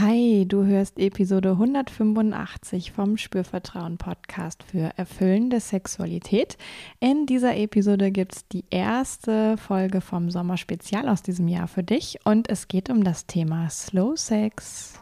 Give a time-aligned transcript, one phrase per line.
[0.00, 6.56] Hi, du hörst Episode 185 vom Spürvertrauen Podcast für erfüllende Sexualität.
[7.00, 12.20] In dieser Episode gibt es die erste Folge vom Sommerspezial aus diesem Jahr für dich
[12.24, 15.00] und es geht um das Thema Slow Sex.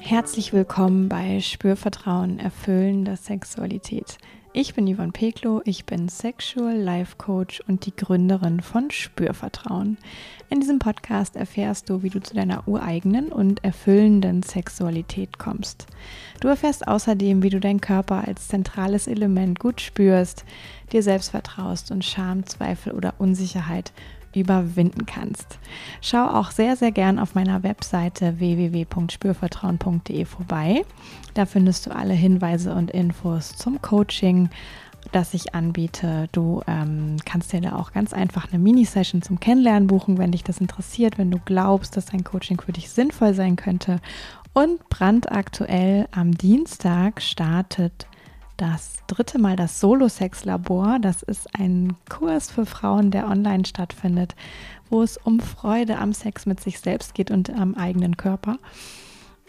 [0.00, 4.18] Herzlich willkommen bei Spürvertrauen erfüllende Sexualität.
[4.56, 9.98] Ich bin Yvonne Peklo, ich bin Sexual Life Coach und die Gründerin von Spürvertrauen.
[10.48, 15.88] In diesem Podcast erfährst du, wie du zu deiner ureigenen und erfüllenden Sexualität kommst.
[16.40, 20.44] Du erfährst außerdem, wie du deinen Körper als zentrales Element gut spürst,
[20.92, 23.92] dir selbst vertraust und Scham, Zweifel oder Unsicherheit
[24.40, 25.58] überwinden kannst.
[26.00, 30.82] Schau auch sehr, sehr gern auf meiner Webseite www.spürvertrauen.de vorbei.
[31.34, 34.50] Da findest du alle Hinweise und Infos zum Coaching,
[35.12, 36.28] das ich anbiete.
[36.32, 40.44] Du ähm, kannst dir da auch ganz einfach eine Mini-Session zum Kennenlernen buchen, wenn dich
[40.44, 44.00] das interessiert, wenn du glaubst, dass ein Coaching für dich sinnvoll sein könnte.
[44.52, 48.06] Und brandaktuell am Dienstag startet
[48.56, 50.98] das dritte Mal das Solo-Sex-Labor.
[51.00, 54.34] Das ist ein Kurs für Frauen, der online stattfindet,
[54.90, 58.58] wo es um Freude am Sex mit sich selbst geht und am eigenen Körper.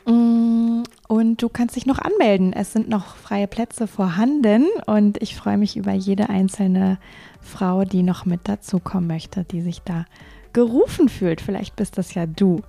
[0.05, 2.53] Mm, und du kannst dich noch anmelden.
[2.53, 6.97] Es sind noch freie Plätze vorhanden und ich freue mich über jede einzelne
[7.41, 10.05] Frau, die noch mit dazukommen möchte, die sich da
[10.53, 11.41] gerufen fühlt.
[11.41, 12.61] Vielleicht bist das ja du.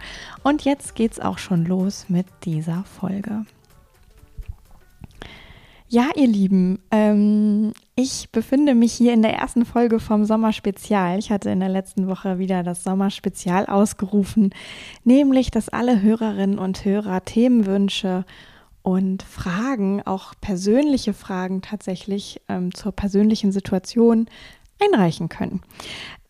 [0.43, 3.47] Und jetzt geht's auch schon los mit dieser Folge.
[5.89, 11.17] Ja, ihr Lieben, ähm, ich befinde mich hier in der ersten Folge vom Sommerspezial.
[11.21, 14.51] Ich hatte in der letzten Woche wieder das Sommerspezial ausgerufen,
[15.05, 18.25] nämlich, dass alle Hörerinnen und Hörer Themenwünsche
[18.83, 24.27] und Fragen, auch persönliche Fragen tatsächlich ähm, zur persönlichen Situation
[24.81, 25.63] einreichen können.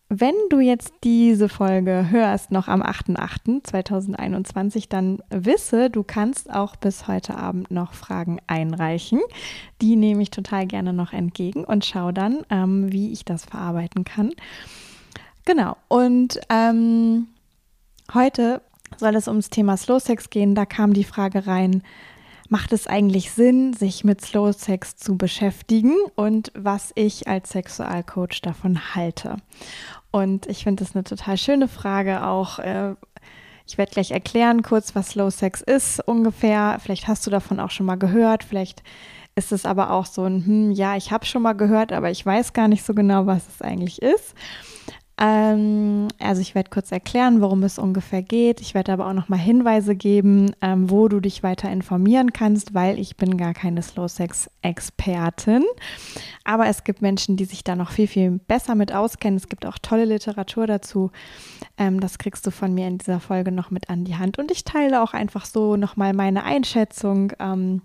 [0.09, 7.09] Wenn du jetzt diese Folge hörst, noch am 8.8.2021, dann wisse, du kannst auch bis
[7.09, 9.19] heute Abend noch Fragen einreichen.
[9.81, 14.05] Die nehme ich total gerne noch entgegen und schaue dann, ähm, wie ich das verarbeiten
[14.05, 14.31] kann.
[15.43, 17.27] Genau, und ähm,
[18.13, 18.61] heute
[18.95, 20.55] soll es ums Thema Slow Sex gehen.
[20.55, 21.83] Da kam die Frage rein,
[22.49, 28.41] macht es eigentlich Sinn, sich mit Slow Sex zu beschäftigen und was ich als Sexualcoach
[28.41, 29.37] davon halte.
[30.11, 32.59] Und ich finde das eine total schöne Frage auch.
[32.59, 32.95] Äh,
[33.65, 36.79] ich werde gleich erklären kurz, was Slow Sex ist ungefähr.
[36.81, 38.43] Vielleicht hast du davon auch schon mal gehört.
[38.43, 38.81] Vielleicht
[39.35, 42.25] ist es aber auch so ein, hm, ja, ich habe schon mal gehört, aber ich
[42.25, 44.33] weiß gar nicht so genau, was es eigentlich ist.
[45.19, 48.61] Ähm, also ich werde kurz erklären, worum es ungefähr geht.
[48.61, 52.75] Ich werde aber auch noch mal Hinweise geben, ähm, wo du dich weiter informieren kannst,
[52.75, 55.63] weil ich bin gar keine Slow Sex Expertin.
[56.43, 59.37] Aber es gibt Menschen, die sich da noch viel viel besser mit auskennen.
[59.37, 61.11] Es gibt auch tolle Literatur dazu.
[61.79, 64.37] Ähm, das kriegst du von mir in dieser Folge noch mit an die Hand.
[64.37, 67.33] Und ich teile auch einfach so noch mal meine Einschätzung.
[67.39, 67.81] Ähm,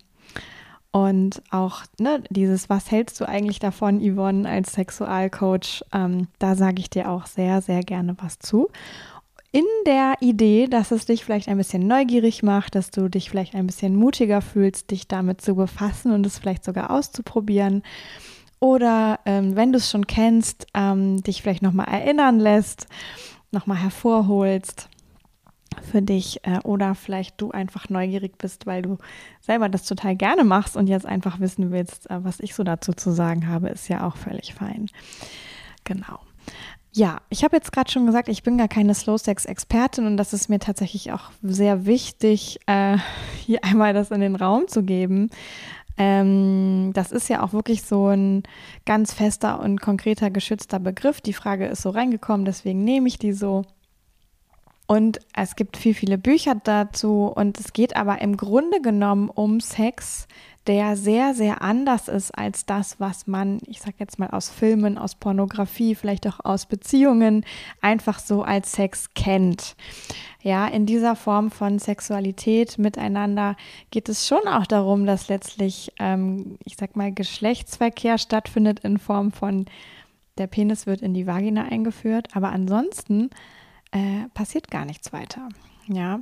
[0.92, 5.82] und auch ne, dieses, was hältst du eigentlich davon, Yvonne, als Sexualcoach?
[5.92, 8.69] Ähm, da sage ich dir auch sehr, sehr gerne was zu.
[9.52, 13.54] In der Idee, dass es dich vielleicht ein bisschen neugierig macht, dass du dich vielleicht
[13.54, 17.82] ein bisschen mutiger fühlst, dich damit zu befassen und es vielleicht sogar auszuprobieren.
[18.60, 22.86] Oder ähm, wenn du es schon kennst, ähm, dich vielleicht nochmal erinnern lässt,
[23.50, 24.88] nochmal hervorholst
[25.90, 28.98] für dich äh, oder vielleicht du einfach neugierig bist, weil du
[29.40, 32.92] selber das total gerne machst und jetzt einfach wissen willst, äh, was ich so dazu
[32.92, 34.88] zu sagen habe, ist ja auch völlig fein.
[35.84, 36.20] Genau.
[36.94, 40.50] Ja, ich habe jetzt gerade schon gesagt, ich bin gar keine Slow-Sex-Expertin und das ist
[40.50, 42.98] mir tatsächlich auch sehr wichtig, äh,
[43.38, 45.30] hier einmal das in den Raum zu geben.
[45.96, 48.42] Ähm, das ist ja auch wirklich so ein
[48.84, 51.20] ganz fester und konkreter geschützter Begriff.
[51.20, 53.64] Die Frage ist so reingekommen, deswegen nehme ich die so.
[54.87, 57.32] Und es gibt viel, viele Bücher dazu.
[57.34, 60.26] Und es geht aber im Grunde genommen um Sex,
[60.66, 64.97] der sehr, sehr anders ist als das, was man, ich sag jetzt mal aus Filmen,
[64.97, 67.44] aus Pornografie, vielleicht auch aus Beziehungen,
[67.81, 69.75] einfach so als Sex kennt.
[70.40, 73.56] Ja, in dieser Form von Sexualität miteinander
[73.90, 79.32] geht es schon auch darum, dass letztlich, ähm, ich sag mal, Geschlechtsverkehr stattfindet in Form
[79.32, 79.67] von
[80.38, 82.28] der Penis wird in die Vagina eingeführt.
[82.35, 83.31] Aber ansonsten
[83.92, 85.48] äh, passiert gar nichts weiter.
[85.88, 86.20] Ja,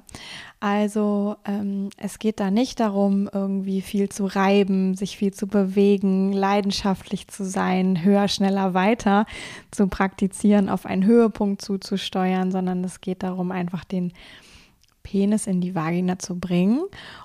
[0.58, 6.32] also ähm, es geht da nicht darum, irgendwie viel zu reiben, sich viel zu bewegen,
[6.32, 9.26] leidenschaftlich zu sein, höher, schneller, weiter
[9.70, 14.12] zu praktizieren, auf einen Höhepunkt zuzusteuern, sondern es geht darum, einfach den
[15.02, 16.82] Penis in die Vagina zu bringen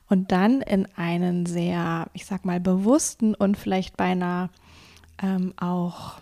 [0.09, 4.49] und dann in einen sehr, ich sag mal, bewussten und vielleicht beinahe
[5.21, 6.19] ähm, auch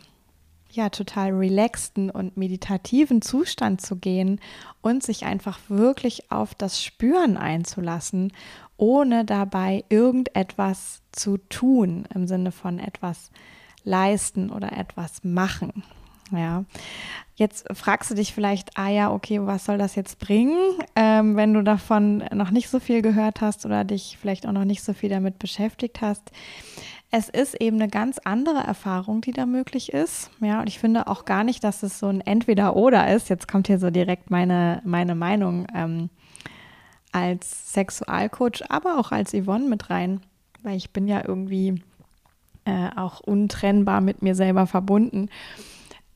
[0.76, 4.40] ja total relaxten und meditativen Zustand zu gehen
[4.82, 8.34] und sich einfach wirklich auf das Spüren einzulassen,
[8.78, 13.32] ohne dabei irgendetwas zu tun im Sinne von etwas
[13.84, 15.84] leisten oder etwas machen.
[16.32, 16.66] Ja,
[17.36, 20.58] jetzt fragst du dich vielleicht, ah ja, okay, was soll das jetzt bringen,
[20.96, 24.66] ähm, wenn du davon noch nicht so viel gehört hast oder dich vielleicht auch noch
[24.66, 26.32] nicht so viel damit beschäftigt hast.
[27.16, 30.32] Es ist eben eine ganz andere Erfahrung, die da möglich ist.
[30.42, 33.30] Ja, und ich finde auch gar nicht, dass es so ein Entweder-Oder ist.
[33.30, 36.10] Jetzt kommt hier so direkt meine, meine Meinung ähm,
[37.12, 40.22] als Sexualcoach, aber auch als Yvonne mit rein,
[40.64, 41.84] weil ich bin ja irgendwie
[42.66, 45.30] äh, auch untrennbar mit mir selber verbunden.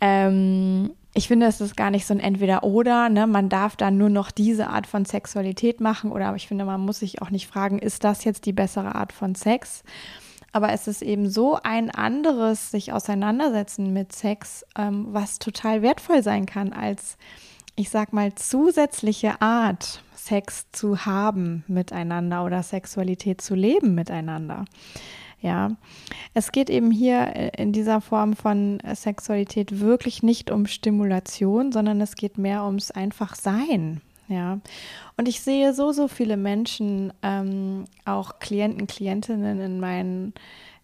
[0.02, 3.10] Ähm, ich finde, es ist gar nicht so ein Entweder-Oder.
[3.10, 3.28] Ne?
[3.28, 6.12] Man darf dann nur noch diese Art von Sexualität machen.
[6.12, 9.14] Oder ich finde, man muss sich auch nicht fragen, ist das jetzt die bessere Art
[9.14, 9.84] von Sex?
[10.58, 16.24] Aber es ist eben so ein anderes sich auseinandersetzen mit Sex, ähm, was total wertvoll
[16.24, 17.20] sein kann als,
[17.76, 24.66] ich sag mal, zusätzliche Art, Sex zu haben miteinander oder Sexualität zu leben miteinander.
[25.42, 25.74] Ja,
[26.34, 32.02] es geht eben hier äh, in dieser Form von Sexualität wirklich nicht um Stimulation, sondern
[32.02, 34.02] es geht mehr ums einfach Sein.
[34.30, 34.60] Ja,
[35.16, 40.34] und ich sehe so, so viele Menschen, ähm, auch Klienten, Klientinnen in meinen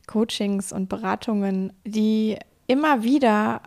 [0.08, 2.38] Coachings und Beratungen, die
[2.68, 3.62] immer wieder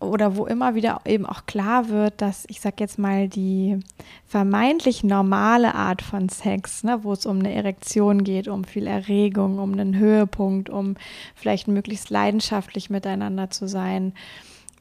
[0.00, 3.78] oder wo immer wieder eben auch klar wird, dass ich sag jetzt mal die
[4.26, 9.58] vermeintlich normale Art von Sex, ne, wo es um eine Erektion geht, um viel Erregung,
[9.58, 10.96] um einen Höhepunkt, um
[11.34, 14.14] vielleicht möglichst leidenschaftlich miteinander zu sein,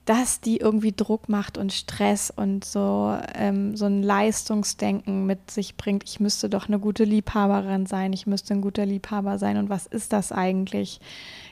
[0.10, 5.78] dass die irgendwie Druck macht und Stress und so ähm, so ein Leistungsdenken mit sich
[5.78, 6.04] bringt.
[6.04, 9.86] Ich müsste doch eine gute Liebhaberin sein, ich müsste ein guter Liebhaber sein und was
[9.86, 11.00] ist das eigentlich?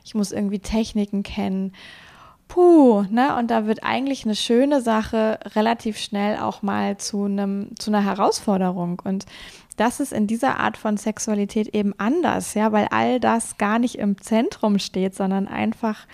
[0.04, 1.74] Ich muss irgendwie Techniken kennen
[2.48, 3.36] puh, ne?
[3.36, 8.04] Und da wird eigentlich eine schöne Sache relativ schnell auch mal zu einem, zu einer
[8.04, 9.02] Herausforderung.
[9.04, 9.26] Und
[9.76, 13.96] das ist in dieser Art von Sexualität eben anders, ja, weil all das gar nicht
[13.96, 16.08] im Zentrum steht, sondern einfach,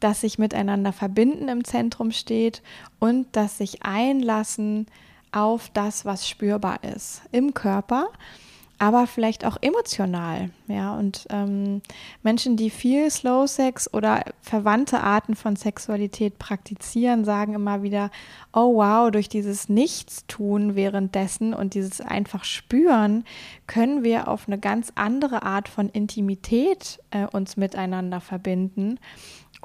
[0.00, 2.62] dass sich miteinander verbinden im Zentrum steht
[2.98, 4.86] und dass sich einlassen
[5.32, 8.08] auf das, was spürbar ist im Körper
[8.78, 10.50] aber vielleicht auch emotional.
[10.68, 11.80] Ja, und ähm,
[12.22, 18.10] Menschen, die viel Slow Sex oder verwandte Arten von Sexualität praktizieren, sagen immer wieder:
[18.52, 23.24] Oh wow, durch dieses Nichtstun währenddessen und dieses einfach Spüren
[23.66, 28.98] können wir auf eine ganz andere Art von Intimität äh, uns miteinander verbinden.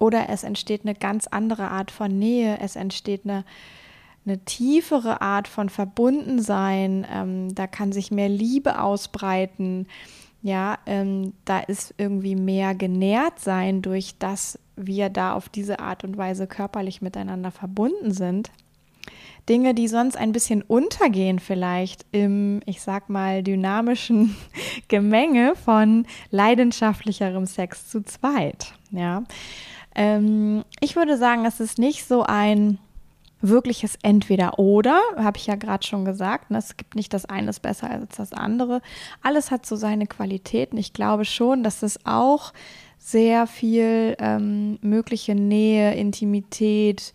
[0.02, 3.46] Oder es entsteht eine ganz andere Art von Nähe, es entsteht eine
[4.24, 9.88] eine tiefere Art von Verbundensein, ähm, da kann sich mehr Liebe ausbreiten,
[10.44, 16.04] ja, ähm, da ist irgendwie mehr genährt sein durch das wir da auf diese Art
[16.04, 18.52] und Weise körperlich miteinander verbunden sind.
[19.50, 24.36] Dinge, die sonst ein bisschen untergehen vielleicht im, ich sag mal, dynamischen
[24.88, 28.74] Gemenge von leidenschaftlicherem Sex zu zweit.
[28.92, 29.24] Ja,
[29.96, 32.78] ähm, ich würde sagen, es ist nicht so ein
[33.42, 36.52] wirkliches Entweder-Oder, habe ich ja gerade schon gesagt.
[36.52, 36.60] Ne?
[36.60, 38.82] Es gibt nicht das eine ist besser als das andere.
[39.22, 40.78] Alles hat so seine Qualitäten.
[40.78, 42.54] Ich glaube schon, dass es auch
[43.00, 47.14] sehr viel ähm, mögliche Nähe, Intimität,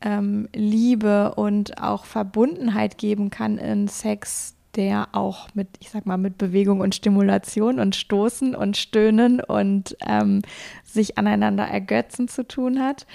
[0.00, 6.18] ähm, Liebe und auch Verbundenheit geben kann in Sex, der auch mit, ich sag mal,
[6.18, 10.42] mit Bewegung und Stimulation und Stoßen und Stöhnen und ähm,
[10.84, 13.06] sich aneinander ergötzen zu tun hat.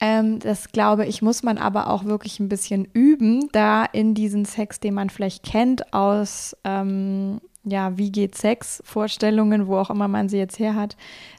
[0.00, 4.46] Ähm, das glaube ich, muss man aber auch wirklich ein bisschen üben, da in diesen
[4.46, 10.08] Sex, den man vielleicht kennt aus, ähm, ja, wie geht Sex, Vorstellungen, wo auch immer
[10.08, 10.96] man sie jetzt her hat,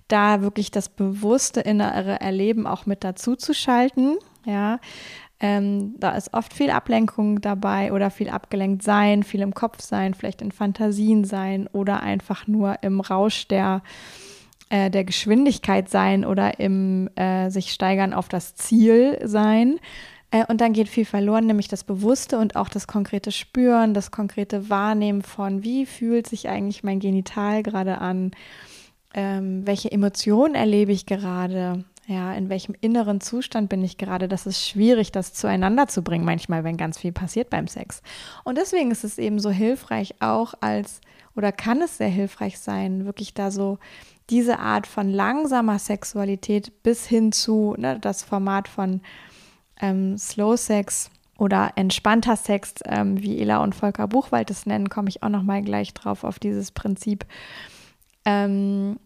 [0.08, 4.80] da wirklich das bewusste innere Erleben auch mit dazu zu schalten, ja.
[5.44, 10.14] Ähm, da ist oft viel Ablenkung dabei oder viel abgelenkt sein, viel im Kopf sein,
[10.14, 13.82] vielleicht in Fantasien sein oder einfach nur im Rausch der
[14.70, 19.80] äh, der Geschwindigkeit sein oder im äh, sich steigern auf das Ziel sein.
[20.32, 24.12] Äh, und dann geht viel verloren, nämlich das Bewusste und auch das konkrete Spüren, das
[24.12, 28.32] konkrete Wahrnehmen von, wie fühlt sich eigentlich mein Genital gerade an,
[29.14, 34.28] ähm, welche Emotionen erlebe ich gerade, ja, in welchem inneren Zustand bin ich gerade?
[34.28, 38.02] Das ist schwierig, das zueinander zu bringen, manchmal, wenn ganz viel passiert beim Sex.
[38.44, 41.02] Und deswegen ist es eben so hilfreich, auch als,
[41.36, 43.78] oder kann es sehr hilfreich sein, wirklich da so
[44.30, 49.02] diese Art von langsamer Sexualität bis hin zu ne, das Format von
[49.80, 55.10] ähm, Slow Sex oder entspannter Sex, ähm, wie Ela und Volker Buchwald es nennen, komme
[55.10, 57.26] ich auch noch mal gleich drauf auf dieses Prinzip,
[58.26, 58.98] ähm,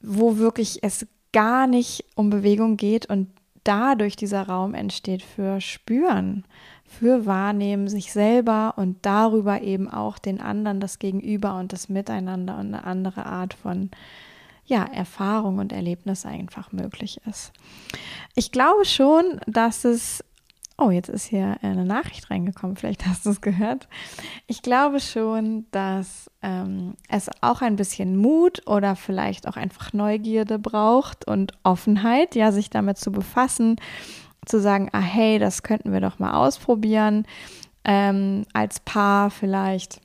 [0.00, 3.28] wo wirklich es gar nicht um Bewegung geht und
[3.64, 6.44] dadurch dieser Raum entsteht für Spüren,
[6.84, 12.54] für Wahrnehmen sich selber und darüber eben auch den anderen, das Gegenüber und das Miteinander
[12.54, 13.90] und eine andere Art von
[14.64, 17.52] ja, Erfahrung und Erlebnis einfach möglich ist.
[18.34, 20.22] Ich glaube schon, dass es
[20.80, 23.88] Oh, jetzt ist hier eine Nachricht reingekommen, vielleicht hast du es gehört.
[24.46, 30.60] Ich glaube schon, dass ähm, es auch ein bisschen Mut oder vielleicht auch einfach Neugierde
[30.60, 33.76] braucht und Offenheit, ja, sich damit zu befassen,
[34.46, 37.26] zu sagen, ah hey, das könnten wir doch mal ausprobieren,
[37.84, 40.00] ähm, als Paar vielleicht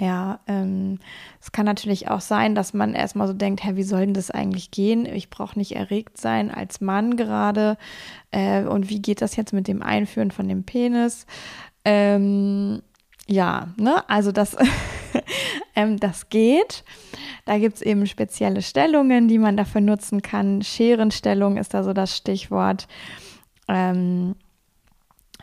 [0.00, 0.98] ja, ähm,
[1.42, 4.30] es kann natürlich auch sein, dass man erstmal so denkt, hä, wie soll denn das
[4.30, 5.04] eigentlich gehen?
[5.04, 7.76] Ich brauche nicht erregt sein als Mann gerade.
[8.30, 11.26] Äh, und wie geht das jetzt mit dem Einführen von dem Penis?
[11.84, 12.80] Ähm,
[13.26, 14.56] ja, ne, also das,
[15.76, 16.82] ähm, das geht.
[17.44, 20.62] Da gibt es eben spezielle Stellungen, die man dafür nutzen kann.
[20.62, 22.88] Scherenstellung ist da so das Stichwort.
[23.68, 24.34] Ähm,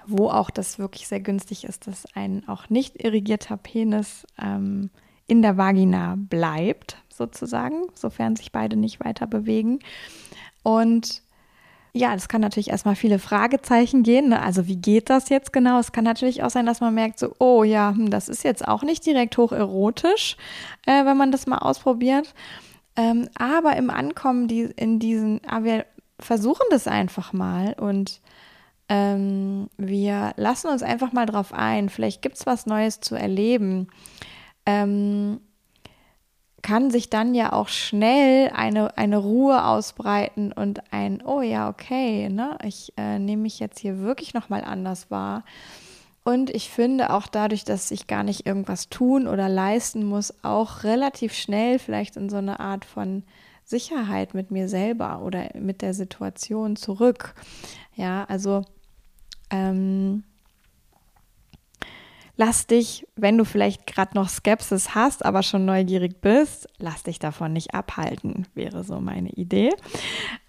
[0.08, 4.90] wo auch das wirklich sehr günstig ist, dass ein auch nicht irrigierter Penis ähm,
[5.28, 9.80] in der Vagina bleibt, sozusagen, sofern sich beide nicht weiter bewegen.
[10.64, 11.22] Und
[11.94, 14.30] ja, das kann natürlich erstmal viele Fragezeichen gehen.
[14.30, 14.42] Ne?
[14.42, 15.80] Also wie geht das jetzt genau?
[15.80, 18.68] Es kann natürlich auch sein, dass man merkt, so, oh ja, hm, das ist jetzt
[18.68, 20.38] auch nicht direkt hocherotisch,
[20.86, 22.34] äh, wenn man das mal ausprobiert.
[22.96, 25.86] Ähm, aber im Ankommen die, in diesen, aber ah, wir
[26.20, 28.22] versuchen das einfach mal und
[28.90, 31.90] ähm, wir lassen uns einfach mal drauf ein.
[31.90, 33.88] Vielleicht gibt es was Neues zu erleben.
[34.66, 35.40] Ähm,
[36.62, 42.30] kann sich dann ja auch schnell eine, eine Ruhe ausbreiten und ein, oh ja, okay,
[42.30, 45.44] ne, ich äh, nehme mich jetzt hier wirklich nochmal anders wahr.
[46.24, 50.84] Und ich finde auch dadurch, dass ich gar nicht irgendwas tun oder leisten muss, auch
[50.84, 53.24] relativ schnell vielleicht in so eine Art von
[53.64, 57.34] Sicherheit mit mir selber oder mit der Situation zurück.
[57.96, 58.64] Ja, also
[59.50, 60.24] ähm,
[62.38, 67.20] lass dich, wenn du vielleicht gerade noch Skepsis hast, aber schon neugierig bist, lass dich
[67.20, 69.72] davon nicht abhalten, wäre so meine Idee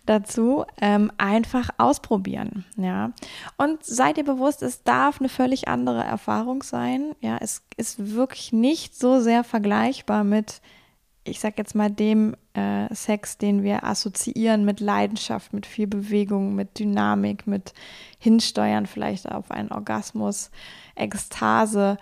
[0.07, 0.65] dazu.
[0.81, 3.13] Ähm, einfach ausprobieren, ja.
[3.57, 7.15] Und seid ihr bewusst, es darf eine völlig andere Erfahrung sein.
[7.21, 10.61] Ja, es ist wirklich nicht so sehr vergleichbar mit
[11.29, 16.55] ich sag jetzt mal, dem äh, Sex, den wir assoziieren mit Leidenschaft, mit viel Bewegung,
[16.55, 17.73] mit Dynamik, mit
[18.19, 20.51] Hinsteuern vielleicht auf einen Orgasmus,
[20.95, 21.99] Ekstase.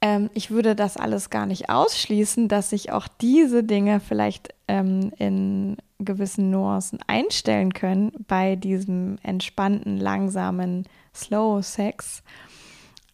[0.00, 5.12] Ähm, ich würde das alles gar nicht ausschließen, dass sich auch diese Dinge vielleicht ähm,
[5.18, 12.22] in gewissen Nuancen einstellen können bei diesem entspannten, langsamen Slow Sex.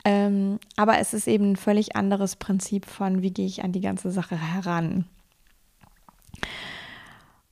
[0.05, 3.81] Ähm, aber es ist eben ein völlig anderes Prinzip von, wie gehe ich an die
[3.81, 5.05] ganze Sache heran.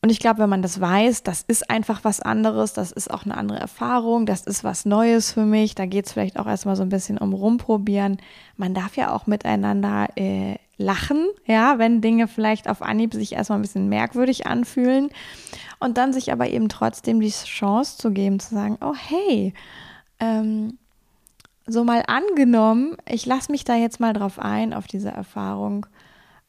[0.03, 3.27] Und ich glaube, wenn man das weiß, das ist einfach was anderes, das ist auch
[3.27, 5.75] eine andere Erfahrung, das ist was Neues für mich.
[5.75, 8.17] Da geht es vielleicht auch erstmal so ein bisschen um rumprobieren.
[8.57, 13.59] Man darf ja auch miteinander äh, lachen, ja, wenn Dinge vielleicht auf Anhieb sich erstmal
[13.59, 15.11] ein bisschen merkwürdig anfühlen.
[15.81, 19.53] Und dann sich aber eben trotzdem die Chance zu geben, zu sagen, oh hey,
[20.19, 20.79] ähm,
[21.67, 25.85] so mal angenommen, ich lasse mich da jetzt mal drauf ein, auf diese Erfahrung.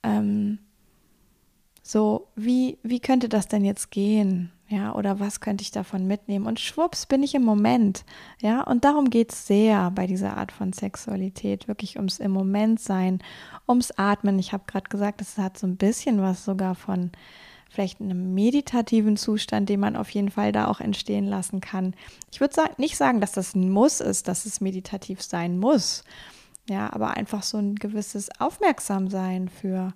[0.03, 0.59] Ähm,
[1.91, 4.51] so, wie, wie könnte das denn jetzt gehen?
[4.69, 6.47] Ja, oder was könnte ich davon mitnehmen?
[6.47, 8.05] Und schwupps bin ich im Moment.
[8.39, 11.67] Ja, und darum geht es sehr bei dieser Art von Sexualität.
[11.67, 13.19] Wirklich ums im Moment sein,
[13.67, 14.39] ums Atmen.
[14.39, 17.11] Ich habe gerade gesagt, es hat so ein bisschen was sogar von
[17.69, 21.93] vielleicht einem meditativen Zustand, den man auf jeden Fall da auch entstehen lassen kann.
[22.31, 26.05] Ich würde sa nicht sagen, dass das ein Muss ist, dass es meditativ sein muss.
[26.69, 29.93] Ja, aber einfach so ein gewisses Aufmerksamsein für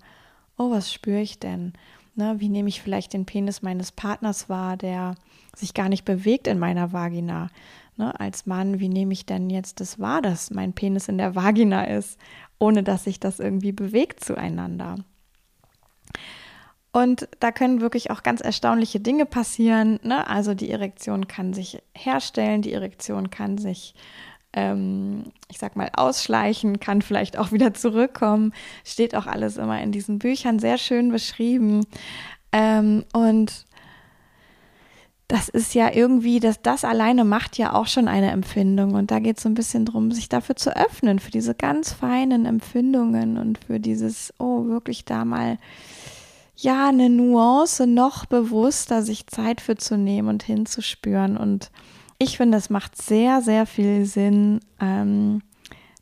[0.57, 1.73] oh, was spüre ich denn?
[2.15, 5.15] Ne, wie nehme ich vielleicht den Penis meines Partners wahr, der
[5.53, 7.49] sich gar nicht bewegt in meiner Vagina?
[7.97, 11.35] Ne, als Mann, wie nehme ich denn jetzt das wahr, dass mein Penis in der
[11.35, 12.17] Vagina ist,
[12.57, 14.97] ohne dass sich das irgendwie bewegt zueinander?
[16.93, 19.99] Und da können wirklich auch ganz erstaunliche Dinge passieren.
[20.03, 20.25] Ne?
[20.27, 23.95] Also die Erektion kann sich herstellen, die Erektion kann sich
[24.55, 28.53] ähm, ich sag mal, ausschleichen, kann vielleicht auch wieder zurückkommen.
[28.83, 31.85] Steht auch alles immer in diesen Büchern sehr schön beschrieben.
[32.51, 33.65] Ähm, und
[35.27, 38.93] das ist ja irgendwie, das, das alleine macht ja auch schon eine Empfindung.
[38.93, 41.91] Und da geht es so ein bisschen darum, sich dafür zu öffnen, für diese ganz
[41.91, 45.57] feinen Empfindungen und für dieses, oh, wirklich da mal,
[46.55, 51.69] ja, eine Nuance noch bewusster sich Zeit für zu nehmen und hinzuspüren und
[52.17, 55.41] ich finde, es macht sehr, sehr viel Sinn, ähm,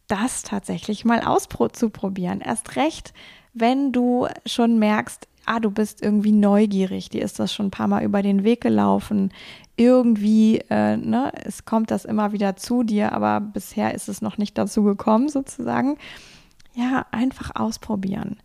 [0.07, 2.41] das tatsächlich mal auszuprobieren.
[2.41, 3.13] Erst recht,
[3.53, 7.87] wenn du schon merkst, ah, du bist irgendwie neugierig, die ist das schon ein paar
[7.87, 9.33] Mal über den Weg gelaufen.
[9.75, 14.37] Irgendwie, äh, ne, es kommt das immer wieder zu dir, aber bisher ist es noch
[14.37, 15.97] nicht dazu gekommen, sozusagen.
[16.75, 18.37] Ja, einfach ausprobieren.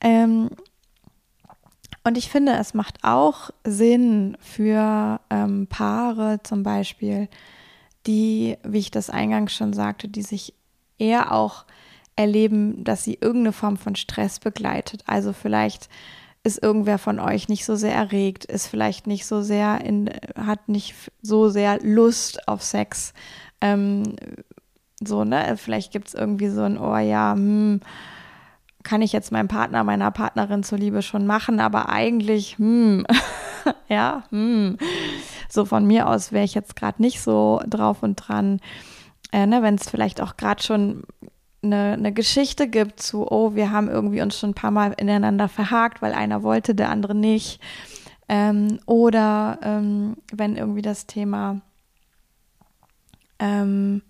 [0.00, 0.50] Ähm,
[2.04, 7.28] und ich finde, es macht auch Sinn für ähm, Paare zum Beispiel,
[8.06, 10.54] die, wie ich das eingangs schon sagte, die sich
[10.98, 11.64] eher auch
[12.14, 15.02] erleben, dass sie irgendeine Form von Stress begleitet.
[15.06, 15.88] Also vielleicht
[16.44, 20.68] ist irgendwer von euch nicht so sehr erregt, ist vielleicht nicht so sehr in, hat
[20.68, 23.12] nicht so sehr Lust auf Sex.
[23.60, 24.14] Ähm,
[25.04, 25.56] so, ne?
[25.56, 27.80] Vielleicht gibt es irgendwie so ein, oh ja, hm,
[28.86, 33.04] kann ich jetzt meinem Partner, meiner Partnerin zuliebe schon machen, aber eigentlich, hm,
[33.88, 34.78] ja, hm.
[35.48, 38.60] So von mir aus wäre ich jetzt gerade nicht so drauf und dran.
[39.32, 41.02] Äh, ne, Wenn es vielleicht auch gerade schon
[41.62, 45.48] eine, eine Geschichte gibt zu, oh, wir haben irgendwie uns schon ein paar Mal ineinander
[45.48, 47.60] verhakt, weil einer wollte, der andere nicht.
[48.28, 51.60] Ähm, oder ähm, wenn irgendwie das Thema
[53.40, 54.02] ähm,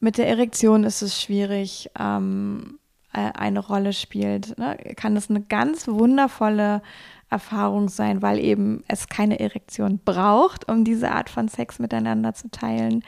[0.00, 2.81] mit der Erektion ist es schwierig, ähm, äh,
[3.12, 4.76] eine Rolle spielt, ne?
[4.96, 6.82] kann das eine ganz wundervolle
[7.30, 12.50] Erfahrung sein, weil eben es keine Erektion braucht, um diese Art von Sex miteinander zu
[12.50, 13.02] teilen,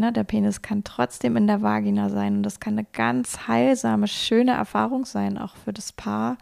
[0.00, 4.08] Ne, der Penis kann trotzdem in der Vagina sein und das kann eine ganz heilsame,
[4.08, 6.38] schöne Erfahrung sein, auch für das Paar.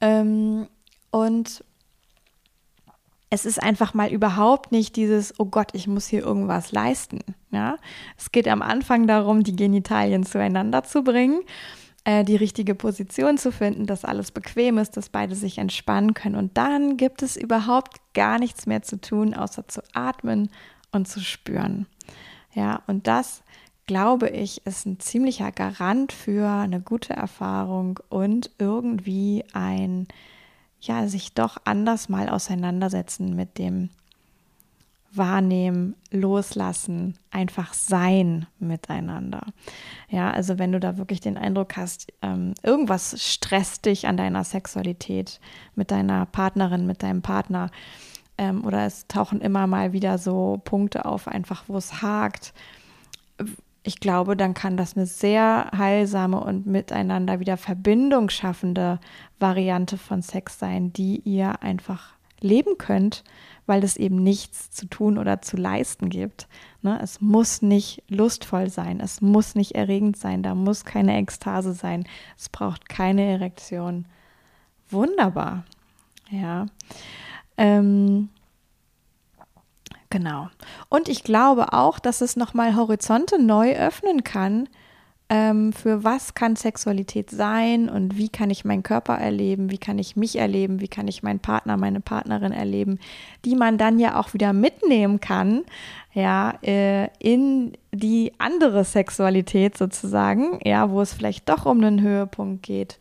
[0.00, 0.68] Ähm,
[1.10, 1.64] und
[3.30, 7.18] es ist einfach mal überhaupt nicht dieses, oh Gott, ich muss hier irgendwas leisten.
[7.50, 7.78] Ja?
[8.16, 11.40] Es geht am Anfang darum, die Genitalien zueinander zu bringen,
[12.04, 16.36] äh, die richtige Position zu finden, dass alles bequem ist, dass beide sich entspannen können.
[16.36, 20.50] Und dann gibt es überhaupt gar nichts mehr zu tun, außer zu atmen
[20.92, 21.86] und zu spüren.
[22.54, 23.42] Ja, und das,
[23.86, 30.08] glaube ich, ist ein ziemlicher Garant für eine gute Erfahrung und irgendwie ein,
[30.80, 33.90] ja, sich doch anders mal auseinandersetzen mit dem
[35.12, 39.46] Wahrnehmen, Loslassen, einfach sein miteinander.
[40.10, 44.44] Ja, also wenn du da wirklich den Eindruck hast, ähm, irgendwas stresst dich an deiner
[44.44, 45.40] Sexualität
[45.74, 47.70] mit deiner Partnerin, mit deinem Partner,
[48.38, 52.54] ähm, oder es tauchen immer mal wieder so Punkte auf, einfach wo es hakt.
[53.82, 59.00] Ich glaube, dann kann das eine sehr heilsame und miteinander wieder Verbindung schaffende
[59.38, 63.24] Variante von Sex sein, die ihr einfach leben könnt,
[63.68, 66.48] weil es eben nichts zu tun oder zu leisten gibt.
[66.82, 66.98] Ne?
[67.02, 72.04] Es muss nicht lustvoll sein, es muss nicht erregend sein, da muss keine Ekstase sein,
[72.36, 74.06] es braucht keine Erektion.
[74.90, 75.64] Wunderbar.
[76.30, 76.66] Ja.
[77.56, 78.28] Ähm,
[80.10, 80.48] genau.
[80.88, 84.68] Und ich glaube auch, dass es nochmal Horizonte neu öffnen kann,
[85.30, 89.98] ähm, für was kann Sexualität sein und wie kann ich meinen Körper erleben, wie kann
[89.98, 92.98] ich mich erleben, wie kann ich meinen Partner, meine Partnerin erleben,
[93.44, 95.64] die man dann ja auch wieder mitnehmen kann,
[96.14, 102.62] ja, äh, in die andere Sexualität sozusagen, ja, wo es vielleicht doch um einen Höhepunkt
[102.62, 102.98] geht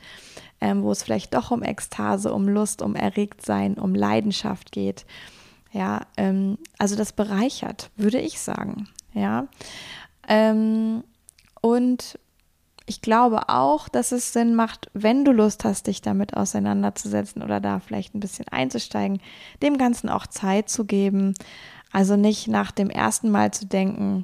[0.62, 5.06] ähm, wo es vielleicht doch um Ekstase, um Lust, um Erregtsein, um Leidenschaft geht.
[5.72, 8.88] Ja, ähm, also das bereichert, würde ich sagen.
[9.14, 9.48] Ja,
[10.28, 11.04] ähm,
[11.62, 12.20] und
[12.90, 17.60] ich glaube auch, dass es Sinn macht, wenn du Lust hast, dich damit auseinanderzusetzen oder
[17.60, 19.20] da vielleicht ein bisschen einzusteigen,
[19.62, 21.34] dem Ganzen auch Zeit zu geben.
[21.92, 24.24] Also nicht nach dem ersten Mal zu denken,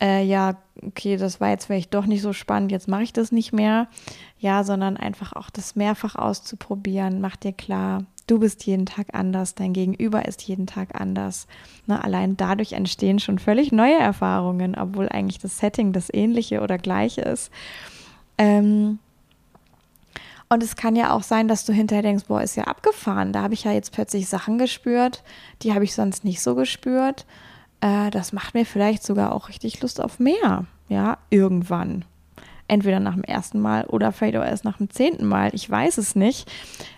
[0.00, 3.30] äh, ja, okay, das war jetzt vielleicht doch nicht so spannend, jetzt mache ich das
[3.30, 3.86] nicht mehr.
[4.38, 7.20] Ja, sondern einfach auch das mehrfach auszuprobieren.
[7.20, 11.46] Mach dir klar, du bist jeden Tag anders, dein Gegenüber ist jeden Tag anders.
[11.86, 16.78] Ne, allein dadurch entstehen schon völlig neue Erfahrungen, obwohl eigentlich das Setting das ähnliche oder
[16.78, 17.50] gleiche ist.
[18.38, 18.98] Ähm,
[20.48, 23.32] und es kann ja auch sein, dass du hinterher denkst, boah, ist ja abgefahren.
[23.32, 25.22] Da habe ich ja jetzt plötzlich Sachen gespürt,
[25.62, 27.24] die habe ich sonst nicht so gespürt
[27.80, 30.66] äh, das macht mir vielleicht sogar auch richtig Lust auf mehr.
[30.88, 32.04] Ja, irgendwann.
[32.70, 35.52] Entweder nach dem ersten Mal oder vielleicht auch erst nach dem zehnten Mal.
[35.54, 36.48] Ich weiß es nicht.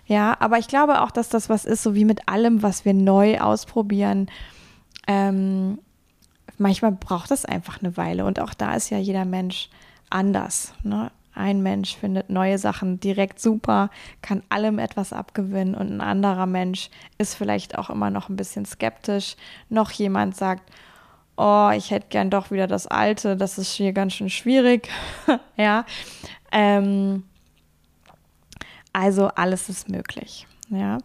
[0.04, 2.92] Ja, aber ich glaube auch, dass das was ist, so wie mit allem, was wir
[2.92, 4.26] neu ausprobieren.
[5.08, 5.78] Ähm,
[6.58, 8.26] manchmal braucht es einfach eine Weile.
[8.26, 9.70] Und auch da ist ja jeder Mensch
[10.10, 10.74] anders.
[10.82, 11.10] Ne?
[11.34, 13.88] Ein Mensch findet neue Sachen direkt super,
[14.20, 18.66] kann allem etwas abgewinnen und ein anderer Mensch ist vielleicht auch immer noch ein bisschen
[18.66, 19.36] skeptisch.
[19.70, 20.70] Noch jemand sagt,
[21.36, 24.88] oh, ich hätte gern doch wieder das Alte, das ist hier ganz schön schwierig.
[25.56, 25.84] ja.
[26.50, 27.24] Ähm,
[28.92, 30.46] also alles ist möglich.
[30.70, 30.98] Ja.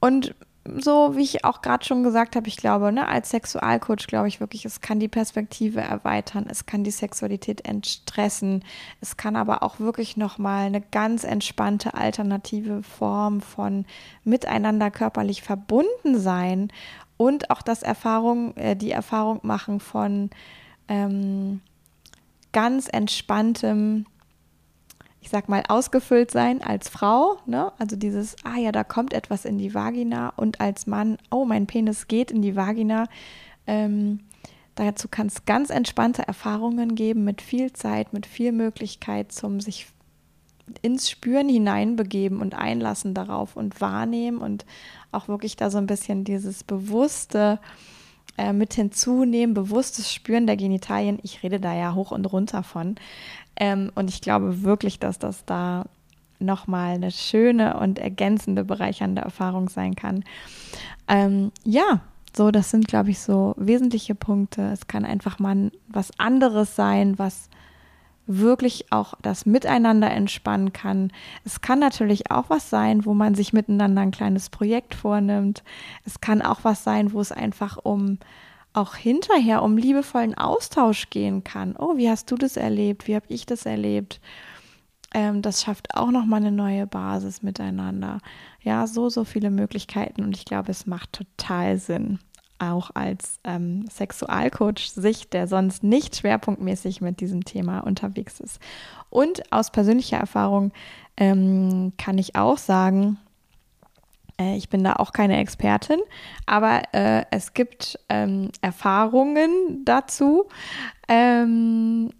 [0.00, 0.34] Und
[0.66, 4.40] so, wie ich auch gerade schon gesagt habe, ich glaube, ne, als Sexualcoach glaube ich
[4.40, 8.64] wirklich, es kann die Perspektive erweitern, es kann die Sexualität entstressen,
[9.02, 13.84] es kann aber auch wirklich nochmal eine ganz entspannte alternative Form von
[14.24, 16.72] miteinander körperlich verbunden sein
[17.16, 20.30] und auch das Erfahrung, äh, die Erfahrung machen von
[20.88, 21.60] ähm,
[22.52, 24.06] ganz entspanntem
[25.24, 27.72] ich sag mal, ausgefüllt sein als Frau, ne?
[27.78, 31.66] Also dieses, ah ja, da kommt etwas in die Vagina und als Mann, oh, mein
[31.66, 33.06] Penis geht in die Vagina.
[33.66, 34.20] Ähm,
[34.74, 39.86] dazu kann es ganz entspannte Erfahrungen geben mit viel Zeit, mit viel Möglichkeit zum sich
[40.82, 44.66] ins Spüren hineinbegeben und einlassen darauf und wahrnehmen und
[45.14, 47.58] auch wirklich da so ein bisschen dieses bewusste
[48.36, 51.18] äh, mit hinzunehmen, bewusstes Spüren der Genitalien.
[51.22, 52.96] Ich rede da ja hoch und runter von.
[53.56, 55.86] Ähm, und ich glaube wirklich, dass das da
[56.40, 60.24] nochmal eine schöne und ergänzende, bereichernde Erfahrung sein kann.
[61.08, 62.00] Ähm, ja,
[62.36, 64.62] so, das sind, glaube ich, so wesentliche Punkte.
[64.72, 67.48] Es kann einfach mal was anderes sein, was
[68.26, 71.12] wirklich auch das Miteinander entspannen kann.
[71.44, 75.62] Es kann natürlich auch was sein, wo man sich miteinander ein kleines Projekt vornimmt.
[76.04, 78.18] Es kann auch was sein, wo es einfach um
[78.72, 81.76] auch hinterher um liebevollen Austausch gehen kann.
[81.78, 83.06] Oh, wie hast du das erlebt?
[83.06, 84.20] Wie habe ich das erlebt?
[85.14, 88.18] Ähm, das schafft auch nochmal eine neue Basis miteinander.
[88.62, 92.18] Ja, so, so viele Möglichkeiten und ich glaube, es macht total Sinn,
[92.72, 98.60] auch als ähm, Sexualcoach sich, der sonst nicht schwerpunktmäßig mit diesem Thema unterwegs ist.
[99.10, 100.72] Und aus persönlicher Erfahrung
[101.16, 103.18] ähm, kann ich auch sagen,
[104.38, 106.00] äh, ich bin da auch keine Expertin,
[106.46, 110.46] aber äh, es gibt ähm, Erfahrungen dazu.
[111.08, 112.10] Ähm,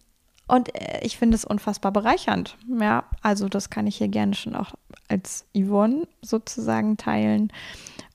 [0.47, 2.57] und äh, ich finde es unfassbar bereichernd.
[2.81, 4.75] Ja, also das kann ich hier gerne schon auch
[5.09, 7.53] als Yvonne sozusagen teilen.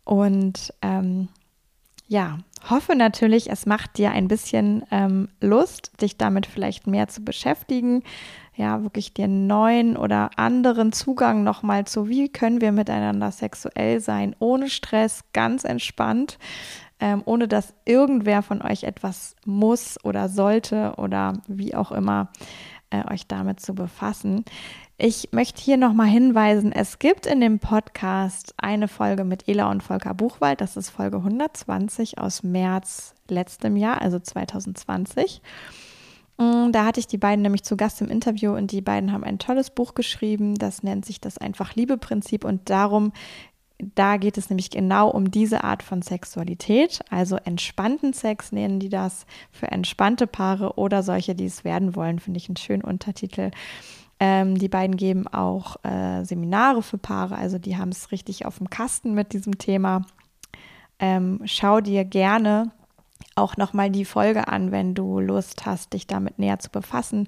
[0.04, 1.30] Und ähm,
[2.10, 7.24] ja, hoffe natürlich, es macht dir ein bisschen ähm, Lust, dich damit vielleicht mehr zu
[7.24, 8.04] beschäftigen,
[8.56, 14.36] ja, wirklich den neuen oder anderen Zugang nochmal zu, wie können wir miteinander sexuell sein,
[14.40, 16.40] ohne Stress, ganz entspannt,
[17.00, 22.32] ähm, ohne dass irgendwer von euch etwas muss oder sollte oder wie auch immer
[22.90, 24.46] äh, euch damit zu befassen.
[25.02, 29.82] Ich möchte hier nochmal hinweisen, es gibt in dem Podcast eine Folge mit Ela und
[29.82, 35.42] Volker Buchwald, das ist Folge 120 aus März letztem Jahr, also 2020.
[36.38, 39.24] Mm, da hatte ich die beiden nämlich zu Gast im Interview und die beiden haben
[39.24, 43.14] ein tolles Buch geschrieben, das nennt sich das Einfach-Liebe-Prinzip und darum,
[43.96, 48.90] da geht es nämlich genau um diese Art von Sexualität, also entspannten Sex nennen die
[48.90, 53.52] das für entspannte Paare oder solche, die es werden wollen, finde ich einen schönen Untertitel.
[54.20, 58.58] Ähm, die beiden geben auch äh, Seminare für Paare, also die haben es richtig auf
[58.58, 60.02] dem Kasten mit diesem Thema.
[61.00, 62.72] Ähm, schau dir gerne
[63.36, 67.28] auch nochmal die Folge an, wenn du Lust hast, dich damit näher zu befassen.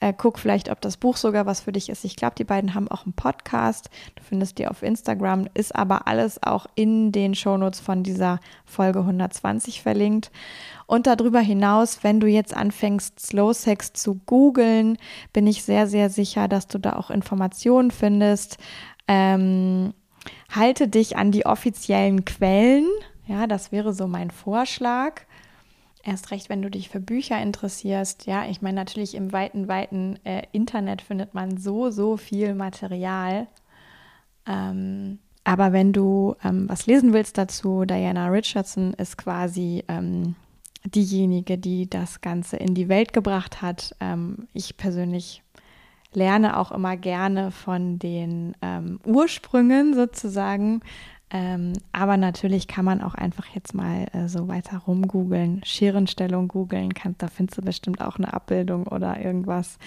[0.00, 2.04] Äh, guck vielleicht, ob das Buch sogar was für dich ist.
[2.04, 3.90] Ich glaube, die beiden haben auch einen Podcast.
[4.14, 9.00] Du findest die auf Instagram, ist aber alles auch in den Shownotes von dieser Folge
[9.00, 10.30] 120 verlinkt.
[10.86, 14.98] Und darüber hinaus, wenn du jetzt anfängst, Slow Sex zu googeln,
[15.32, 18.58] bin ich sehr, sehr sicher, dass du da auch Informationen findest.
[19.08, 19.94] Ähm,
[20.48, 22.86] halte dich an die offiziellen Quellen.
[23.26, 25.22] Ja, das wäre so mein Vorschlag.
[26.08, 28.24] Erst recht, wenn du dich für Bücher interessierst.
[28.24, 33.46] Ja, ich meine, natürlich im weiten, weiten äh, Internet findet man so, so viel Material.
[34.46, 40.34] Ähm, aber wenn du ähm, was lesen willst dazu, Diana Richardson ist quasi ähm,
[40.86, 43.94] diejenige, die das Ganze in die Welt gebracht hat.
[44.00, 45.42] Ähm, ich persönlich
[46.14, 50.80] lerne auch immer gerne von den ähm, Ursprüngen sozusagen.
[51.30, 56.88] Ähm, aber natürlich kann man auch einfach jetzt mal äh, so weiter rumgoogeln, Scherenstellung googeln,
[57.18, 59.78] da findest du bestimmt auch eine Abbildung oder irgendwas.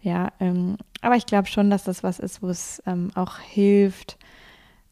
[0.00, 4.16] Ja, ähm, aber ich glaube schon, dass das was ist, wo es ähm, auch hilft,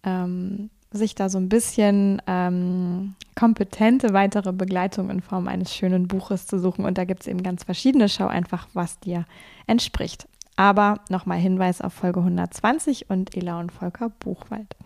[0.03, 6.47] ähm, sich da so ein bisschen ähm, kompetente weitere Begleitung in Form eines schönen Buches
[6.47, 6.85] zu suchen.
[6.85, 8.09] Und da gibt es eben ganz verschiedene.
[8.09, 9.27] Schau einfach, was dir
[9.67, 10.29] entspricht.
[10.57, 14.77] Aber nochmal Hinweis auf Folge 120 und Ela und Volker Buchwald.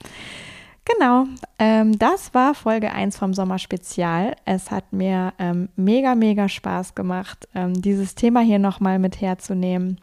[0.95, 1.27] Genau,
[1.59, 4.37] ähm, das war Folge 1 vom Sommerspezial.
[4.47, 10.01] Es hat mir ähm, mega, mega Spaß gemacht, ähm, dieses Thema hier nochmal mit herzunehmen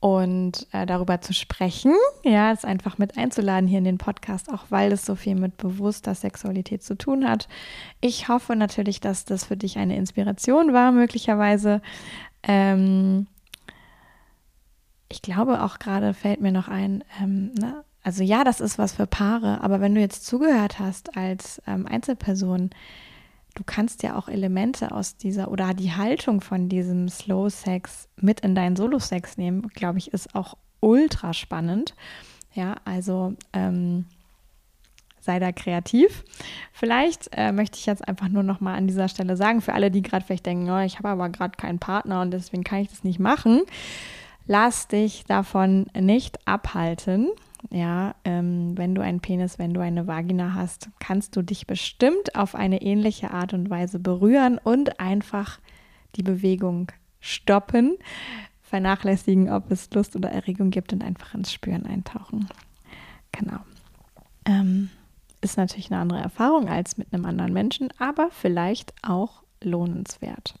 [0.00, 1.94] und äh, darüber zu sprechen.
[2.24, 5.56] Ja, es einfach mit einzuladen hier in den Podcast, auch weil es so viel mit
[5.56, 7.48] bewusster Sexualität zu tun hat.
[8.00, 11.80] Ich hoffe natürlich, dass das für dich eine Inspiration war, möglicherweise.
[12.42, 13.28] Ähm,
[15.08, 17.84] ich glaube auch gerade fällt mir noch ein, ne?
[18.02, 21.86] Also ja, das ist was für Paare, aber wenn du jetzt zugehört hast als ähm,
[21.86, 22.70] Einzelperson,
[23.54, 28.40] du kannst ja auch Elemente aus dieser oder die Haltung von diesem Slow Sex mit
[28.40, 31.94] in deinen Solo-Sex nehmen, glaube ich, ist auch ultra spannend.
[32.54, 34.06] Ja, also ähm,
[35.20, 36.24] sei da kreativ.
[36.72, 39.90] Vielleicht äh, möchte ich jetzt einfach nur noch mal an dieser Stelle sagen, für alle,
[39.90, 42.88] die gerade vielleicht denken, oh, ich habe aber gerade keinen Partner und deswegen kann ich
[42.88, 43.62] das nicht machen,
[44.46, 47.28] lass dich davon nicht abhalten.
[47.68, 52.34] Ja, ähm, wenn du einen Penis, wenn du eine Vagina hast, kannst du dich bestimmt
[52.34, 55.60] auf eine ähnliche Art und Weise berühren und einfach
[56.16, 57.98] die Bewegung stoppen,
[58.62, 62.48] vernachlässigen, ob es Lust oder Erregung gibt und einfach ins Spüren eintauchen.
[63.32, 63.58] Genau.
[64.46, 64.90] Ähm,
[65.42, 70.54] ist natürlich eine andere Erfahrung als mit einem anderen Menschen, aber vielleicht auch lohnenswert.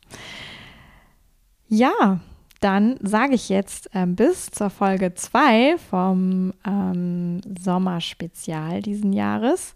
[1.68, 2.20] Ja,
[2.60, 9.74] dann sage ich jetzt äh, bis zur Folge 2 vom ähm, Sommerspezial diesen Jahres.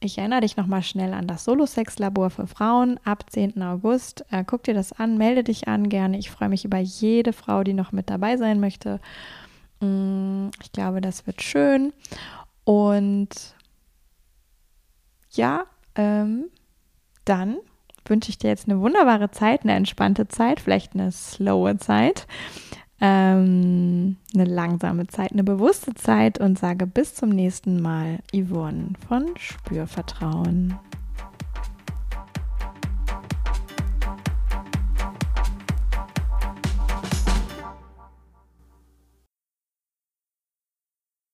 [0.00, 3.62] Ich erinnere dich nochmal schnell an das Solo-Sex-Labor für Frauen ab 10.
[3.62, 4.26] August.
[4.30, 6.18] Äh, guck dir das an, melde dich an gerne.
[6.18, 9.00] Ich freue mich über jede Frau, die noch mit dabei sein möchte.
[9.80, 11.94] Mm, ich glaube, das wird schön.
[12.64, 13.30] Und
[15.32, 16.50] ja, ähm,
[17.24, 17.56] dann
[18.10, 22.26] wünsche ich dir jetzt eine wunderbare Zeit, eine entspannte Zeit, vielleicht eine slowe Zeit,
[23.00, 29.26] ähm, eine langsame Zeit, eine bewusste Zeit und sage bis zum nächsten Mal, Yvonne von
[29.36, 30.78] Spürvertrauen.